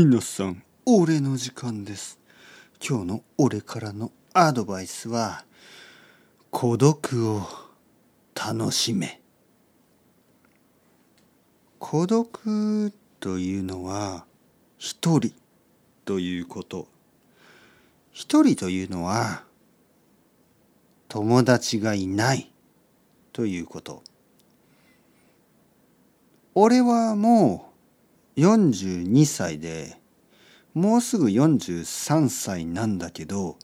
[0.00, 2.20] 皆さん俺の時間です。
[2.80, 5.44] 今日の俺からのアドバイスは
[6.52, 7.42] 孤独を
[8.32, 9.20] 楽しめ。
[11.80, 14.24] 孤独というのは
[14.78, 15.32] 一人
[16.04, 16.86] ということ。
[18.12, 19.42] 一人というのは
[21.08, 22.52] 友達がいない
[23.32, 24.04] ということ。
[26.54, 27.67] 俺はもう
[28.38, 29.98] 42歳で
[30.72, 33.56] もうすぐ43歳なんだけど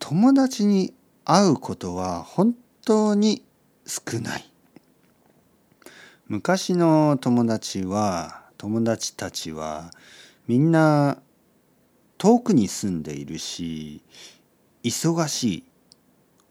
[0.00, 0.92] 友達に
[1.24, 3.44] 会うことは本当に
[3.86, 4.50] 少ない。
[6.26, 9.92] 昔の友達は友達たちは
[10.48, 11.22] みんな
[12.18, 14.02] 遠くに住んでいるし
[14.82, 15.64] 忙しい。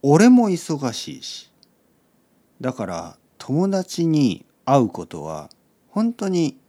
[0.02, 1.52] 俺も忙しいし。
[2.62, 5.50] だから友達に会うことは
[5.88, 6.60] 本当に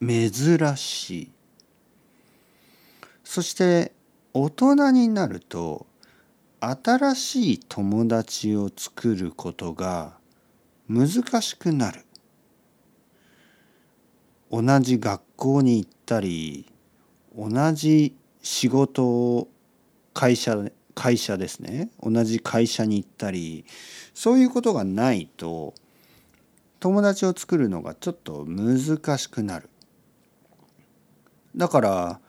[0.00, 1.30] 珍しい。
[3.24, 3.90] そして
[4.32, 5.86] 大人になると
[6.60, 10.12] 新しい友達を作ることが
[10.88, 11.08] 難
[11.42, 12.04] しくなる。
[14.52, 16.64] 同じ学校に行ったり
[17.36, 19.48] 同じ仕事を
[20.14, 20.56] 会社
[20.94, 21.90] 会社ですね。
[22.00, 23.64] 同じ会社に行ったり
[24.14, 25.74] そういうことがないと
[26.80, 29.68] 友達を作るのがちょっと難しくなる。
[31.56, 32.20] だから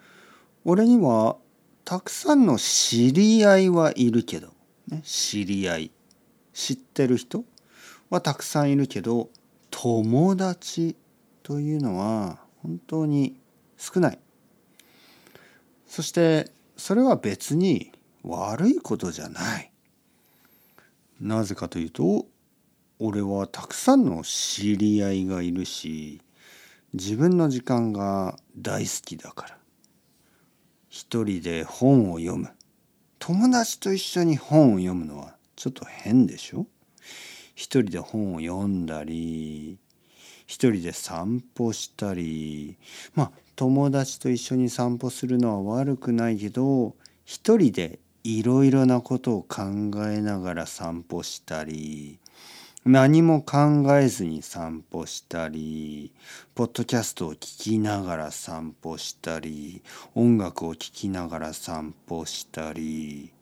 [0.65, 1.37] 俺には
[1.85, 4.53] たくさんの知り合いはいるけど、
[4.87, 5.91] ね、知り合い
[6.53, 7.43] 知ってる人
[8.09, 9.29] はたくさんいるけど
[9.71, 10.95] 友達
[11.43, 13.39] というのは本当に
[13.77, 14.19] 少ない。
[15.87, 17.91] そしてそれは別に
[18.23, 19.71] 悪いことじゃない。
[21.21, 22.25] なぜかというと
[23.01, 26.21] 俺はたくさんの知り合いがいるし
[26.93, 29.57] 自分の時間が大好きだから。
[30.89, 32.49] 一人で本を読む。
[33.19, 36.65] 友達と一緒に本を読むのはちょっと変でしょ？
[37.55, 39.77] 一人で本を読んだり
[40.45, 42.75] 一人で散歩したり。
[43.15, 49.63] まあ友達と一緒に散歩するのは悪くないけど一人でいろいろなことを考
[50.07, 52.19] えながら散歩したり。
[52.85, 56.13] 何も考えずに散歩したり
[56.55, 59.83] ポッドキャストを聞きながら散歩したり
[60.15, 63.33] 音楽を聴きながら散歩したり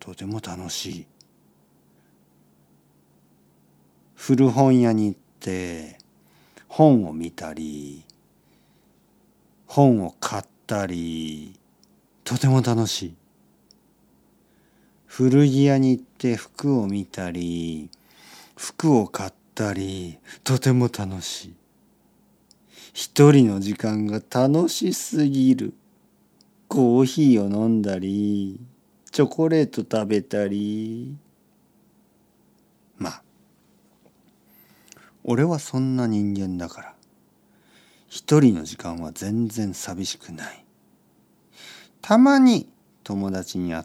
[0.00, 1.06] とても楽しい。
[4.14, 5.98] 古本屋に行って
[6.66, 8.02] 本を見たり
[9.66, 11.60] 本を買ったり
[12.24, 13.14] とても楽しい。
[15.04, 17.90] 古着屋に行って服を見たり
[18.78, 21.54] 服を買ったりとても楽しい。
[22.92, 25.72] 一人の時間が楽しすぎる。
[26.68, 28.60] コーヒーを飲んだり
[29.12, 31.16] チョコレート食べたり。
[32.98, 33.22] まあ
[35.24, 36.94] 俺はそんな人間だから。
[38.08, 40.64] 一人の時間は全然寂しくない。
[42.02, 42.68] たまに
[43.04, 43.84] 友達に会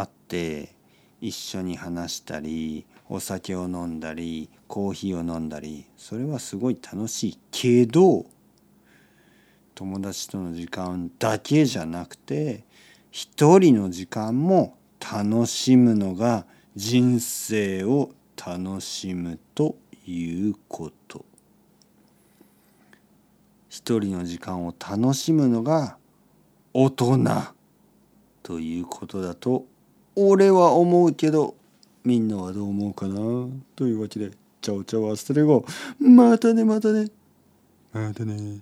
[0.00, 0.76] って
[1.20, 8.26] 一緒に話したりお酒を飲んだりコーヒーを飲んだりそれはすごい楽しいけど
[9.74, 12.64] 友達との時間だけじゃなくて
[13.10, 21.24] 一人の時間も楽しむのが人生を楽しむということ。
[23.68, 25.98] 一人の時間を楽しむのが
[26.72, 27.18] 大人
[28.42, 29.66] ということだと
[30.14, 31.54] 俺は思うけど
[32.06, 33.16] みんなはどう思うかな？
[33.74, 34.30] というわけで、
[34.60, 35.64] チャオチャオアステレゴ。
[35.98, 37.08] またねまたね。
[37.92, 38.60] またね。